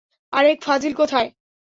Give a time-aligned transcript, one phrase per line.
[0.33, 1.27] আরেক ফাজিল কোথায়?